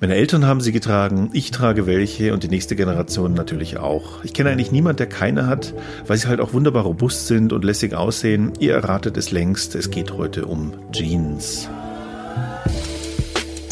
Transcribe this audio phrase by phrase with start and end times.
[0.00, 4.22] Meine Eltern haben sie getragen, ich trage welche und die nächste Generation natürlich auch.
[4.22, 5.74] Ich kenne eigentlich niemand, der keine hat,
[6.06, 8.52] weil sie halt auch wunderbar robust sind und lässig aussehen.
[8.60, 11.68] Ihr erratet es längst, es geht heute um Jeans.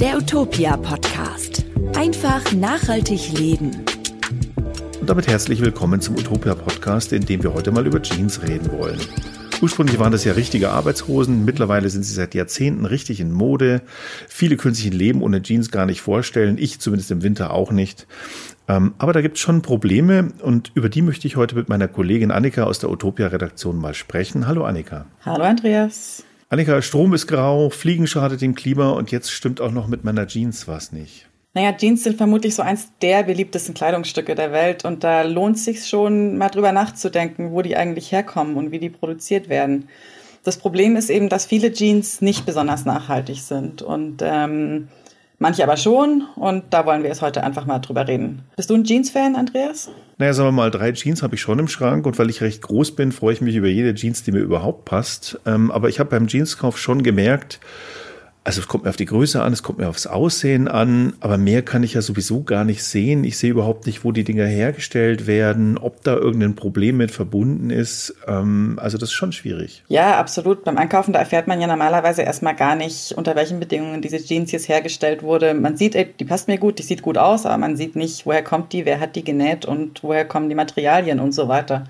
[0.01, 1.65] Der Utopia Podcast.
[1.97, 3.85] Einfach nachhaltig leben.
[5.01, 8.73] Und damit herzlich willkommen zum Utopia Podcast, in dem wir heute mal über Jeans reden
[8.73, 8.99] wollen.
[9.63, 11.47] Ursprünglich waren das ja richtige Arbeitshosen.
[11.47, 13.81] Mittlerweile sind sie seit Jahrzehnten richtig in Mode.
[14.29, 16.59] Viele können sich ein Leben ohne Jeans gar nicht vorstellen.
[16.59, 18.07] Ich zumindest im Winter auch nicht.
[18.69, 21.89] Ähm, aber da gibt es schon Probleme und über die möchte ich heute mit meiner
[21.89, 24.47] Kollegin Annika aus der Utopia-Redaktion mal sprechen.
[24.47, 25.07] Hallo Annika.
[25.25, 26.23] Hallo Andreas.
[26.49, 30.27] Annika, Strom ist grau, Fliegen schadet dem Klima und jetzt stimmt auch noch mit meiner
[30.27, 31.27] Jeans was nicht.
[31.57, 35.87] Naja, Jeans sind vermutlich so eins der beliebtesten Kleidungsstücke der Welt und da lohnt sich
[35.87, 39.89] schon mal drüber nachzudenken, wo die eigentlich herkommen und wie die produziert werden.
[40.45, 44.89] Das Problem ist eben, dass viele Jeans nicht besonders nachhaltig sind und ähm,
[45.39, 48.43] manche aber schon und da wollen wir jetzt heute einfach mal drüber reden.
[48.55, 49.89] Bist du ein Jeans-Fan, Andreas?
[50.19, 52.61] Naja, sagen wir mal, drei Jeans habe ich schon im Schrank und weil ich recht
[52.61, 55.41] groß bin, freue ich mich über jede Jeans, die mir überhaupt passt.
[55.47, 57.61] Ähm, aber ich habe beim Jeanskauf schon gemerkt,
[58.47, 61.37] also es kommt mir auf die Größe an, es kommt mir aufs Aussehen an, aber
[61.37, 63.25] mehr kann ich ja sowieso gar nicht sehen.
[63.25, 67.71] Ich sehe überhaupt nicht, wo die Dinger hergestellt werden, ob da irgendein Problem mit verbunden
[67.71, 68.15] ist.
[68.29, 69.83] Ähm, also das ist schon schwierig.
[69.89, 70.63] Ja, absolut.
[70.63, 74.53] Beim Einkaufen, da erfährt man ja normalerweise erstmal gar nicht, unter welchen Bedingungen diese Jeans
[74.53, 75.53] jetzt hergestellt wurde.
[75.53, 78.27] Man sieht, ey, die passt mir gut, die sieht gut aus, aber man sieht nicht,
[78.27, 81.83] woher kommt die, wer hat die genäht und woher kommen die Materialien und so weiter.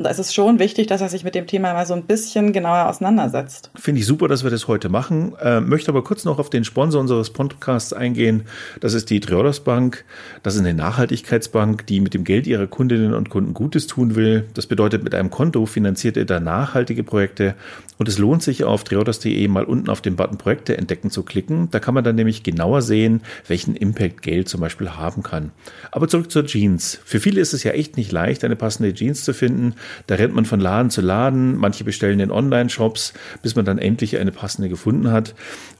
[0.00, 2.04] Und da ist es schon wichtig, dass er sich mit dem Thema mal so ein
[2.04, 3.70] bisschen genauer auseinandersetzt.
[3.74, 5.34] Finde ich super, dass wir das heute machen.
[5.42, 8.44] Äh, möchte aber kurz noch auf den Sponsor unseres Podcasts eingehen.
[8.80, 10.06] Das ist die Triodos Bank.
[10.42, 14.46] Das ist eine Nachhaltigkeitsbank, die mit dem Geld ihrer Kundinnen und Kunden Gutes tun will.
[14.54, 17.54] Das bedeutet, mit einem Konto finanziert ihr da nachhaltige Projekte.
[17.98, 21.68] Und es lohnt sich auf triodos.de mal unten auf den Button Projekte entdecken zu klicken.
[21.72, 25.50] Da kann man dann nämlich genauer sehen, welchen Impact Geld zum Beispiel haben kann.
[25.92, 26.98] Aber zurück zur Jeans.
[27.04, 29.74] Für viele ist es ja echt nicht leicht, eine passende Jeans zu finden.
[30.06, 33.12] Da rennt man von Laden zu Laden, manche bestellen in Online-Shops,
[33.42, 35.34] bis man dann endlich eine passende gefunden hat.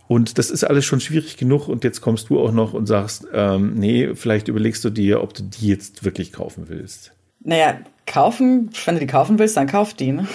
[0.09, 1.69] Und das ist alles schon schwierig genug.
[1.69, 5.34] Und jetzt kommst du auch noch und sagst, ähm, nee, vielleicht überlegst du dir, ob
[5.34, 7.12] du die jetzt wirklich kaufen willst.
[7.43, 10.12] Naja, kaufen, wenn du die kaufen willst, dann kauf die.
[10.12, 10.26] Ne?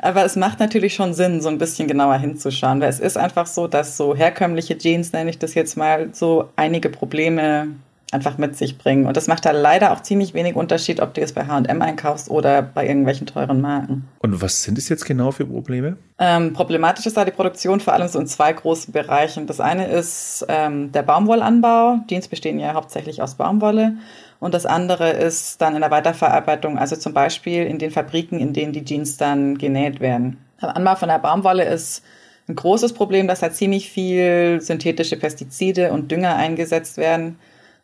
[0.00, 3.46] Aber es macht natürlich schon Sinn, so ein bisschen genauer hinzuschauen, weil es ist einfach
[3.46, 7.68] so, dass so herkömmliche Jeans, nenne ich das jetzt mal, so einige Probleme
[8.12, 9.06] einfach mit sich bringen.
[9.06, 12.30] Und das macht da leider auch ziemlich wenig Unterschied, ob du es bei H&M einkaufst
[12.30, 14.08] oder bei irgendwelchen teuren Marken.
[14.18, 15.96] Und was sind es jetzt genau für Probleme?
[16.18, 19.46] Ähm, problematisch ist da die Produktion vor allem so in zwei großen Bereichen.
[19.46, 22.00] Das eine ist ähm, der Baumwollanbau.
[22.08, 23.94] Jeans bestehen ja hauptsächlich aus Baumwolle.
[24.40, 28.52] Und das andere ist dann in der Weiterverarbeitung, also zum Beispiel in den Fabriken, in
[28.52, 30.38] denen die Jeans dann genäht werden.
[30.60, 32.02] Der Anbau von der Baumwolle ist
[32.48, 37.36] ein großes Problem, dass da ziemlich viel synthetische Pestizide und Dünger eingesetzt werden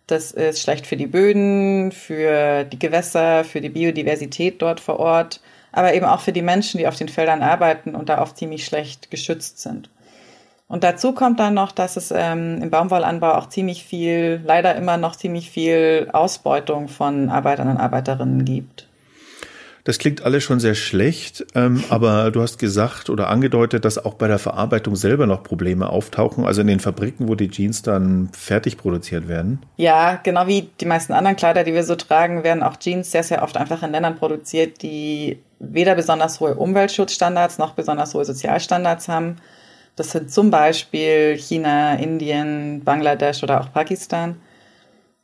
[0.06, 5.41] das ist schlecht für die Böden, für die Gewässer, für die Biodiversität dort vor Ort,
[5.72, 8.65] aber eben auch für die Menschen, die auf den Feldern arbeiten und da oft ziemlich
[8.65, 9.91] schlecht geschützt sind.
[10.69, 14.97] Und dazu kommt dann noch, dass es ähm, im Baumwollanbau auch ziemlich viel, leider immer
[14.97, 18.89] noch ziemlich viel Ausbeutung von Arbeitern und Arbeiterinnen gibt.
[19.86, 24.14] Das klingt alles schon sehr schlecht, ähm, aber du hast gesagt oder angedeutet, dass auch
[24.14, 28.28] bei der Verarbeitung selber noch Probleme auftauchen, also in den Fabriken, wo die Jeans dann
[28.32, 29.60] fertig produziert werden.
[29.76, 33.22] Ja, genau wie die meisten anderen Kleider, die wir so tragen, werden auch Jeans sehr,
[33.22, 39.08] sehr oft einfach in Ländern produziert, die weder besonders hohe Umweltschutzstandards noch besonders hohe Sozialstandards
[39.08, 39.36] haben.
[39.94, 44.34] Das sind zum Beispiel China, Indien, Bangladesch oder auch Pakistan.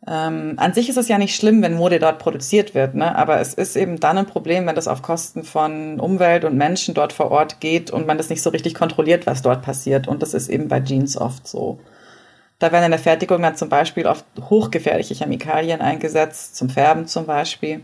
[0.07, 3.15] Ähm, an sich ist es ja nicht schlimm, wenn Mode dort produziert wird, ne?
[3.15, 6.95] aber es ist eben dann ein Problem, wenn das auf Kosten von Umwelt und Menschen
[6.95, 10.09] dort vor Ort geht und man das nicht so richtig kontrolliert, was dort passiert.
[10.09, 11.79] Und das ist eben bei Jeans oft so.
[12.59, 17.27] Da werden in der Fertigung dann zum Beispiel oft hochgefährliche Chemikalien eingesetzt, zum Färben zum
[17.27, 17.83] Beispiel.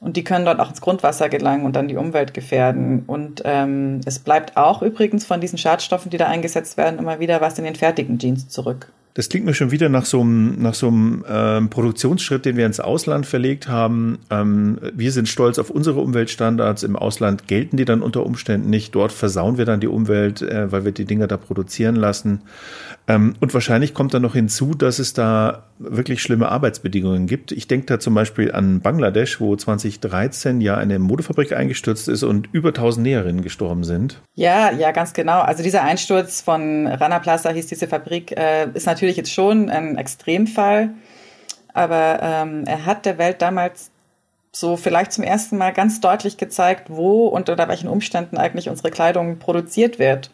[0.00, 3.04] Und die können dort auch ins Grundwasser gelangen und dann die Umwelt gefährden.
[3.06, 7.40] Und ähm, es bleibt auch übrigens von diesen Schadstoffen, die da eingesetzt werden, immer wieder
[7.40, 8.92] was in den fertigen Jeans zurück.
[9.18, 12.66] Das klingt mir schon wieder nach so einem, nach so einem ähm, Produktionsschritt, den wir
[12.66, 14.20] ins Ausland verlegt haben.
[14.30, 16.84] Ähm, wir sind stolz auf unsere Umweltstandards.
[16.84, 18.94] Im Ausland gelten die dann unter Umständen nicht.
[18.94, 22.42] Dort versauen wir dann die Umwelt, äh, weil wir die Dinger da produzieren lassen.
[23.08, 27.52] Ähm, und wahrscheinlich kommt dann noch hinzu, dass es da wirklich schlimme Arbeitsbedingungen gibt.
[27.52, 32.48] Ich denke da zum Beispiel an Bangladesch, wo 2013 ja eine Modefabrik eingestürzt ist und
[32.52, 34.20] über 1000 Näherinnen gestorben sind.
[34.34, 35.40] Ja, ja, ganz genau.
[35.40, 39.96] Also dieser Einsturz von Rana Plaza hieß diese Fabrik, äh, ist natürlich jetzt schon ein
[39.96, 40.90] Extremfall.
[41.72, 43.90] Aber ähm, er hat der Welt damals
[44.52, 48.90] so vielleicht zum ersten Mal ganz deutlich gezeigt, wo und unter welchen Umständen eigentlich unsere
[48.90, 50.30] Kleidung produziert wird.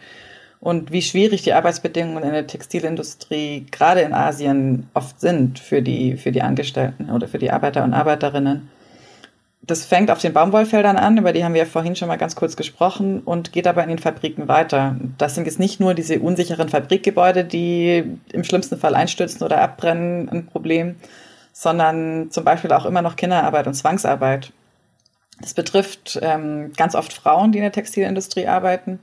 [0.64, 6.16] und wie schwierig die Arbeitsbedingungen in der Textilindustrie gerade in Asien oft sind für die,
[6.16, 8.70] für die Angestellten oder für die Arbeiter und Arbeiterinnen.
[9.66, 12.36] Das fängt auf den Baumwollfeldern an, über die haben wir ja vorhin schon mal ganz
[12.36, 14.96] kurz gesprochen und geht aber in den Fabriken weiter.
[15.16, 20.28] Das sind jetzt nicht nur diese unsicheren Fabrikgebäude, die im schlimmsten Fall einstürzen oder abbrennen,
[20.28, 20.96] ein Problem,
[21.52, 24.52] sondern zum Beispiel auch immer noch Kinderarbeit und Zwangsarbeit.
[25.40, 29.00] Das betrifft ähm, ganz oft Frauen, die in der Textilindustrie arbeiten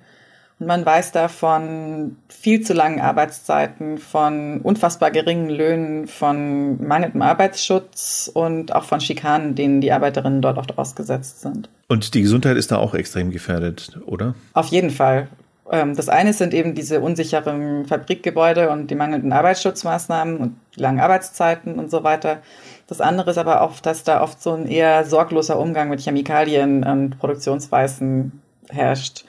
[0.62, 8.30] man weiß da von viel zu langen Arbeitszeiten, von unfassbar geringen Löhnen, von mangelndem Arbeitsschutz
[8.34, 11.70] und auch von Schikanen, denen die Arbeiterinnen dort oft ausgesetzt sind.
[11.88, 14.36] Und die Gesundheit ist da auch extrem gefährdet, oder?
[14.54, 15.28] Auf jeden Fall.
[15.72, 21.00] Ähm, das eine sind eben diese unsicheren Fabrikgebäude und die mangelnden Arbeitsschutzmaßnahmen und die langen
[21.00, 22.42] Arbeitszeiten und so weiter.
[22.88, 26.84] Das andere ist aber auch, dass da oft so ein eher sorgloser Umgang mit Chemikalien
[26.84, 29.26] und Produktionsweisen herrscht.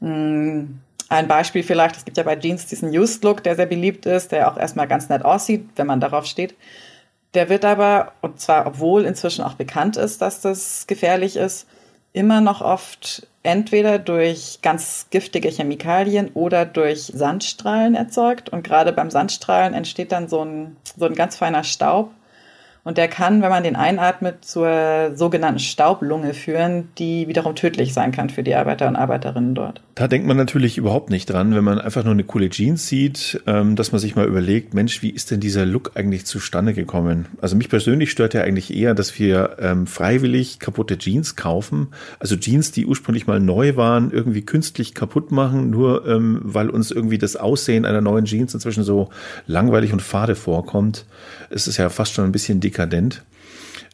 [0.00, 4.06] Hm, ein Beispiel vielleicht, es gibt ja bei Jeans diesen Used Look, der sehr beliebt
[4.06, 6.54] ist, der auch erstmal ganz nett aussieht, wenn man darauf steht.
[7.34, 11.66] Der wird aber, und zwar obwohl inzwischen auch bekannt ist, dass das gefährlich ist,
[12.12, 18.48] immer noch oft entweder durch ganz giftige Chemikalien oder durch Sandstrahlen erzeugt.
[18.48, 22.10] Und gerade beim Sandstrahlen entsteht dann so ein, so ein ganz feiner Staub,
[22.84, 28.12] und der kann, wenn man den einatmet, zur sogenannten Staublunge führen, die wiederum tödlich sein
[28.12, 29.82] kann für die Arbeiter und Arbeiterinnen dort.
[29.94, 33.42] Da denkt man natürlich überhaupt nicht dran, wenn man einfach nur eine coole Jeans sieht,
[33.46, 37.26] ähm, dass man sich mal überlegt, Mensch, wie ist denn dieser Look eigentlich zustande gekommen?
[37.42, 41.88] Also mich persönlich stört ja eigentlich eher, dass wir ähm, freiwillig kaputte Jeans kaufen.
[42.18, 46.90] Also Jeans, die ursprünglich mal neu waren, irgendwie künstlich kaputt machen, nur ähm, weil uns
[46.90, 49.10] irgendwie das Aussehen einer neuen Jeans inzwischen so
[49.46, 51.04] langweilig und fade vorkommt.
[51.50, 53.22] Es ist ja fast schon ein bisschen dekadent.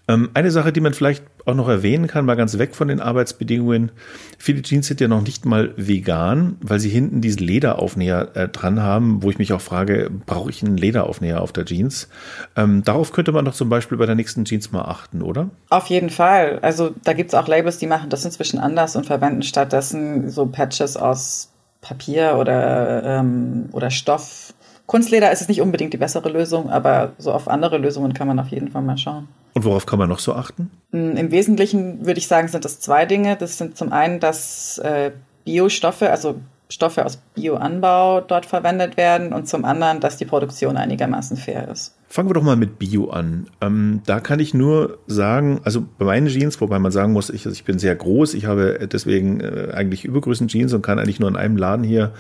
[0.08, 3.00] Ähm, eine Sache, die man vielleicht auch noch erwähnen kann, mal ganz weg von den
[3.00, 3.90] Arbeitsbedingungen.
[4.38, 8.80] Viele Jeans sind ja noch nicht mal vegan, weil sie hinten diesen Lederaufnäher äh, dran
[8.80, 12.08] haben, wo ich mich auch frage, brauche ich einen Lederaufnäher auf der Jeans?
[12.54, 15.50] Ähm, darauf könnte man doch zum Beispiel bei der nächsten Jeans mal achten, oder?
[15.70, 16.60] Auf jeden Fall.
[16.62, 20.46] Also da gibt es auch Labels, die machen das inzwischen anders und verwenden stattdessen so
[20.46, 21.50] Patches aus
[21.80, 24.54] Papier oder, ähm, oder Stoff
[24.86, 28.38] Kunstleder ist es nicht unbedingt die bessere Lösung, aber so auf andere Lösungen kann man
[28.38, 29.28] auf jeden Fall mal schauen.
[29.54, 30.70] Und worauf kann man noch so achten?
[30.92, 33.36] Mm, Im Wesentlichen würde ich sagen, sind das zwei Dinge.
[33.36, 35.12] Das sind zum einen, dass äh,
[35.44, 36.36] Biostoffe, also
[36.68, 41.94] Stoffe aus Bioanbau dort verwendet werden und zum anderen, dass die Produktion einigermaßen fair ist.
[42.08, 43.46] Fangen wir doch mal mit Bio an.
[43.60, 47.46] Ähm, da kann ich nur sagen, also bei meinen Jeans, wobei man sagen muss, ich,
[47.46, 51.20] also ich bin sehr groß, ich habe deswegen äh, eigentlich übergrößten Jeans und kann eigentlich
[51.20, 52.12] nur in einem Laden hier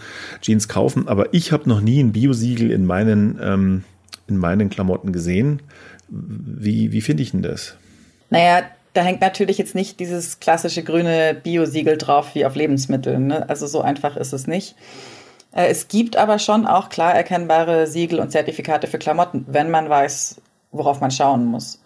[0.42, 3.84] Jeans kaufen, aber ich habe noch nie ein Bio-Siegel in meinen, ähm,
[4.28, 5.62] in meinen Klamotten gesehen.
[6.08, 7.76] Wie, wie finde ich denn das?
[8.30, 8.62] Naja,
[8.96, 13.26] da hängt natürlich jetzt nicht dieses klassische grüne Bio-Siegel drauf wie auf Lebensmitteln.
[13.26, 13.48] Ne?
[13.48, 14.74] Also so einfach ist es nicht.
[15.52, 19.88] Äh, es gibt aber schon auch klar erkennbare Siegel und Zertifikate für Klamotten, wenn man
[19.88, 20.40] weiß,
[20.72, 21.80] worauf man schauen muss.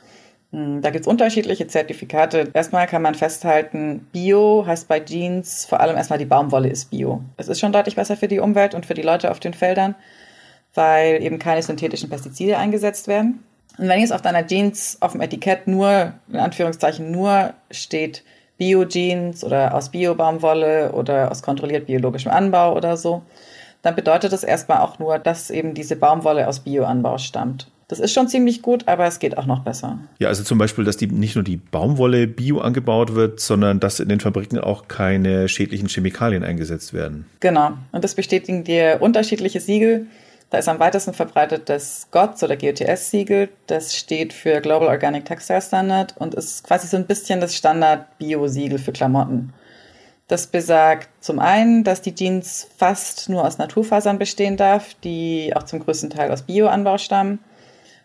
[0.52, 2.50] Hm, da gibt es unterschiedliche Zertifikate.
[2.52, 7.22] Erstmal kann man festhalten, Bio heißt bei Jeans vor allem erstmal die Baumwolle ist Bio.
[7.38, 9.96] Es ist schon deutlich besser für die Umwelt und für die Leute auf den Feldern,
[10.74, 13.42] weil eben keine synthetischen Pestizide eingesetzt werden.
[13.80, 18.22] Und wenn jetzt auf deiner Jeans auf dem Etikett nur, in Anführungszeichen, nur steht
[18.58, 23.22] Bio-Jeans oder aus Bio-Baumwolle oder aus kontrolliert biologischem Anbau oder so,
[23.80, 27.68] dann bedeutet das erstmal auch nur, dass eben diese Baumwolle aus Bioanbau stammt.
[27.88, 29.98] Das ist schon ziemlich gut, aber es geht auch noch besser.
[30.18, 33.98] Ja, also zum Beispiel, dass die nicht nur die Baumwolle bio angebaut wird, sondern dass
[33.98, 37.24] in den Fabriken auch keine schädlichen Chemikalien eingesetzt werden.
[37.40, 37.72] Genau.
[37.92, 40.06] Und das bestätigen dir unterschiedliche Siegel.
[40.50, 43.48] Da ist am weitesten verbreitet das GOTS oder GOTS-Siegel.
[43.68, 48.78] Das steht für Global Organic Textile Standard und ist quasi so ein bisschen das Standard-Bio-Siegel
[48.78, 49.52] für Klamotten.
[50.26, 55.64] Das besagt zum einen, dass die Jeans fast nur aus Naturfasern bestehen darf, die auch
[55.64, 57.38] zum größten Teil aus Bioanbau stammen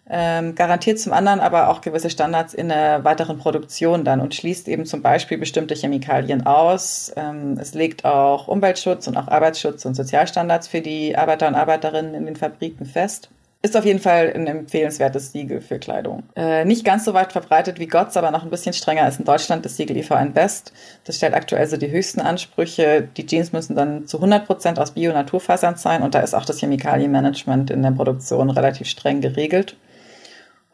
[0.10, 4.68] ähm, garantiert zum anderen aber auch gewisse Standards in der weiteren Produktion dann und schließt
[4.68, 7.12] eben zum Beispiel bestimmte Chemikalien aus.
[7.16, 12.14] Ähm, es legt auch Umweltschutz und auch Arbeitsschutz und Sozialstandards für die Arbeiter und Arbeiterinnen
[12.14, 13.30] in den Fabriken fest.
[13.66, 16.22] Ist auf jeden Fall ein empfehlenswertes Siegel für Kleidung.
[16.36, 19.26] Äh, nicht ganz so weit verbreitet wie GOTS, aber noch ein bisschen strenger ist in
[19.26, 20.72] Deutschland das Siegel IVN Best.
[21.06, 23.10] Das stellt aktuell so die höchsten Ansprüche.
[23.18, 26.60] Die Jeans müssen dann zu 100 Prozent aus Bio-Naturfasern sein und da ist auch das
[26.60, 29.76] Chemikalienmanagement in der Produktion relativ streng geregelt.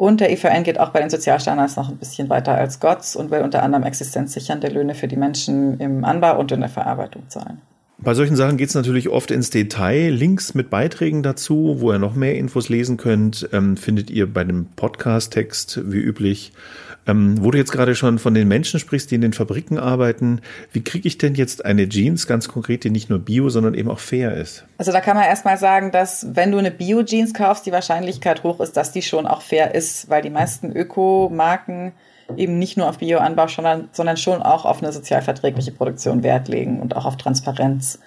[0.01, 3.29] Und der EVN geht auch bei den Sozialstandards noch ein bisschen weiter als GOTS und
[3.29, 7.61] will unter anderem existenzsichernde Löhne für die Menschen im Anbau und in der Verarbeitung zahlen.
[7.99, 10.09] Bei solchen Sachen geht es natürlich oft ins Detail.
[10.09, 14.43] Links mit Beiträgen dazu, wo ihr noch mehr Infos lesen könnt, ähm, findet ihr bei
[14.43, 16.51] dem Podcast-Text wie üblich.
[17.07, 20.41] Ähm, wo du jetzt gerade schon von den Menschen sprichst, die in den Fabriken arbeiten,
[20.71, 23.89] wie kriege ich denn jetzt eine Jeans ganz konkret, die nicht nur bio, sondern eben
[23.89, 24.65] auch fair ist?
[24.77, 28.59] Also da kann man erstmal sagen, dass wenn du eine Bio-Jeans kaufst, die Wahrscheinlichkeit hoch
[28.59, 31.93] ist, dass die schon auch fair ist, weil die meisten Ökomarken
[32.37, 36.79] eben nicht nur auf Bioanbau, sondern, sondern schon auch auf eine sozialverträgliche Produktion Wert legen
[36.79, 37.99] und auch auf Transparenz.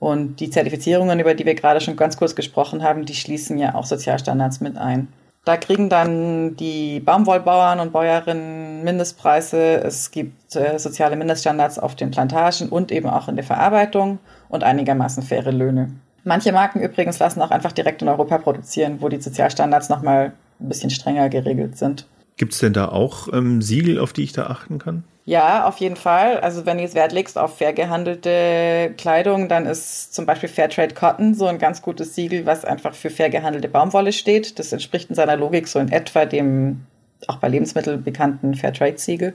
[0.00, 3.74] Und die Zertifizierungen, über die wir gerade schon ganz kurz gesprochen haben, die schließen ja
[3.74, 5.08] auch Sozialstandards mit ein.
[5.48, 9.82] Da kriegen dann die Baumwollbauern und Bäuerinnen Mindestpreise.
[9.82, 14.18] Es gibt äh, soziale Mindeststandards auf den Plantagen und eben auch in der Verarbeitung
[14.50, 15.88] und einigermaßen faire Löhne.
[16.22, 20.68] Manche Marken übrigens lassen auch einfach direkt in Europa produzieren, wo die Sozialstandards nochmal ein
[20.68, 22.06] bisschen strenger geregelt sind.
[22.38, 25.04] Gibt es denn da auch ähm, Siegel, auf die ich da achten kann?
[25.24, 26.40] Ja, auf jeden Fall.
[26.40, 30.94] Also wenn du jetzt Wert legst auf fair gehandelte Kleidung, dann ist zum Beispiel Fairtrade
[30.94, 34.58] Cotton so ein ganz gutes Siegel, was einfach für fair gehandelte Baumwolle steht.
[34.58, 36.86] Das entspricht in seiner Logik so in etwa dem
[37.26, 39.34] auch bei Lebensmitteln bekannten Fairtrade-Siegel.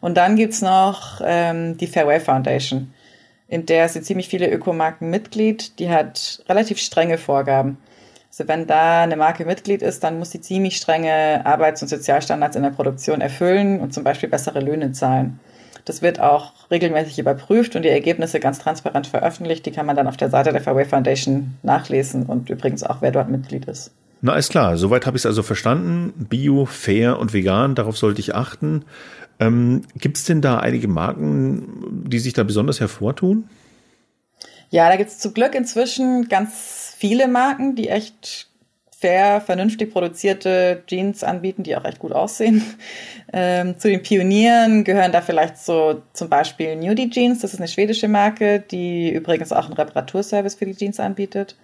[0.00, 2.94] Und dann gibt's noch ähm, die Fairway Foundation,
[3.48, 5.78] in der sind ziemlich viele Ökomarken Mitglied.
[5.78, 7.78] Die hat relativ strenge Vorgaben.
[8.38, 12.54] Also wenn da eine Marke Mitglied ist, dann muss sie ziemlich strenge Arbeits- und Sozialstandards
[12.54, 15.40] in der Produktion erfüllen und zum Beispiel bessere Löhne zahlen.
[15.84, 19.66] Das wird auch regelmäßig überprüft und die Ergebnisse ganz transparent veröffentlicht.
[19.66, 23.10] Die kann man dann auf der Seite der Fairway Foundation nachlesen und übrigens auch, wer
[23.10, 23.90] dort Mitglied ist.
[24.20, 24.76] Na, ist klar.
[24.76, 26.12] Soweit habe ich es also verstanden.
[26.28, 28.84] Bio, fair und vegan, darauf sollte ich achten.
[29.40, 33.48] Ähm, Gibt es denn da einige Marken, die sich da besonders hervortun?
[34.70, 38.48] Ja, da gibt es zum Glück inzwischen ganz viele Marken, die echt
[38.98, 42.62] fair, vernünftig produzierte Jeans anbieten, die auch echt gut aussehen.
[43.30, 47.68] Ähm, zu den Pionieren gehören da vielleicht so zum Beispiel Nudie Jeans, das ist eine
[47.68, 51.54] schwedische Marke, die übrigens auch einen Reparaturservice für die Jeans anbietet.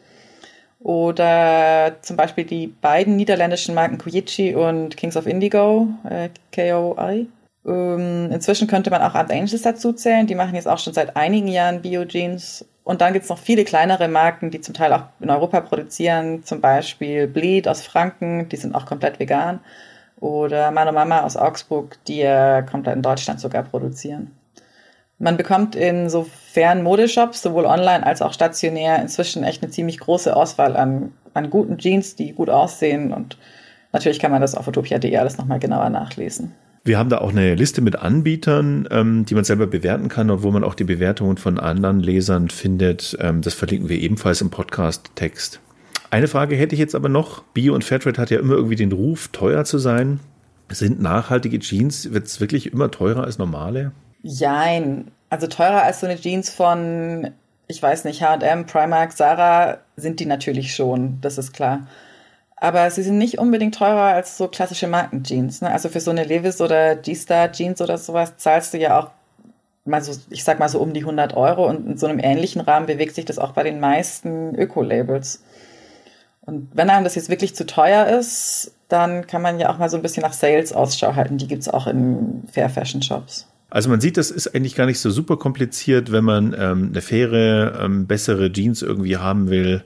[0.81, 7.29] Oder zum Beispiel die beiden niederländischen Marken Koyichi und Kings of Indigo, äh, KOI.
[7.67, 10.27] Ähm, inzwischen könnte man auch Art Angels dazu zählen.
[10.27, 14.09] Die machen jetzt auch schon seit einigen Jahren Bio-Jeans und dann gibt's noch viele kleinere
[14.09, 18.75] Marken, die zum Teil auch in Europa produzieren, zum Beispiel Bleed aus Franken, die sind
[18.75, 19.61] auch komplett vegan.
[20.21, 24.31] Oder Mano Mama aus Augsburg, die ja komplett in Deutschland sogar produzieren.
[25.19, 29.99] Man bekommt in so fairen Modeshops, sowohl online als auch stationär, inzwischen echt eine ziemlich
[29.99, 33.13] große Auswahl an, an guten Jeans, die gut aussehen.
[33.13, 33.39] Und
[33.93, 36.55] natürlich kann man das auf utopia.de alles nochmal genauer nachlesen.
[36.87, 40.43] Wir haben da auch eine Liste mit Anbietern, ähm, die man selber bewerten kann und
[40.43, 43.17] wo man auch die Bewertungen von anderen Lesern findet.
[43.21, 45.61] Ähm, das verlinken wir ebenfalls im Podcast-Text.
[46.11, 47.43] Eine Frage hätte ich jetzt aber noch.
[47.55, 50.21] Bio und Fairtrade hat ja immer irgendwie den Ruf, teuer zu sein.
[50.69, 53.93] Sind nachhaltige Jeans, wird es wirklich immer teurer als normale?
[54.23, 55.11] Jein.
[55.31, 57.31] Also teurer als so eine Jeans von,
[57.67, 61.87] ich weiß nicht, H&M, Primark, Sarah sind die natürlich schon, das ist klar.
[62.57, 65.61] Aber sie sind nicht unbedingt teurer als so klassische Markenjeans.
[65.61, 65.71] Ne?
[65.71, 69.11] Also für so eine Levis oder G-Star Jeans oder sowas zahlst du ja auch
[69.85, 72.61] mal so, ich sag mal so um die 100 Euro und in so einem ähnlichen
[72.61, 75.43] Rahmen bewegt sich das auch bei den meisten Öko-Labels.
[76.43, 79.89] Und wenn einem das jetzt wirklich zu teuer ist, dann kann man ja auch mal
[79.89, 81.39] so ein bisschen nach Sales Ausschau halten.
[81.39, 83.47] Die gibt's auch in Fair Fashion Shops.
[83.71, 87.01] Also man sieht, das ist eigentlich gar nicht so super kompliziert, wenn man ähm, eine
[87.01, 89.83] faire, ähm, bessere Jeans irgendwie haben will.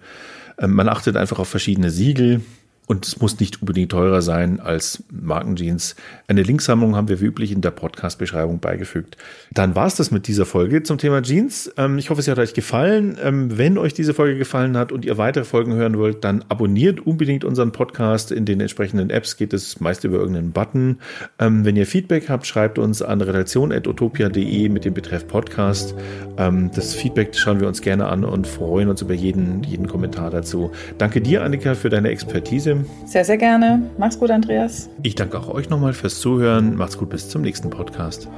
[0.59, 2.43] Ähm, man achtet einfach auf verschiedene Siegel.
[2.89, 5.95] Und es muss nicht unbedingt teurer sein als Markenjeans.
[6.27, 9.19] Eine Linksammlung haben wir wie üblich in der Podcast-Beschreibung beigefügt.
[9.53, 11.71] Dann war es das mit dieser Folge zum Thema Jeans.
[11.77, 13.19] Ähm, ich hoffe, es hat euch gefallen.
[13.23, 17.07] Ähm, wenn euch diese Folge gefallen hat und ihr weitere Folgen hören wollt, dann abonniert
[17.07, 18.33] unbedingt unseren Podcast.
[18.33, 20.97] In den entsprechenden Apps geht es meist über irgendeinen Button.
[21.39, 25.95] Ähm, wenn ihr Feedback habt, schreibt uns an redaktion.utopia.de mit dem Betreff Podcast.
[26.37, 30.71] Das Feedback schauen wir uns gerne an und freuen uns über jeden, jeden Kommentar dazu.
[30.97, 32.78] Danke dir, Annika, für deine Expertise.
[33.05, 33.91] Sehr, sehr gerne.
[33.99, 34.89] Mach's gut, Andreas.
[35.03, 36.77] Ich danke auch euch nochmal fürs Zuhören.
[36.77, 38.29] Macht's gut, bis zum nächsten Podcast.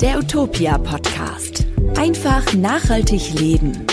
[0.00, 1.66] Der Utopia Podcast.
[1.96, 3.84] Einfach nachhaltig leben.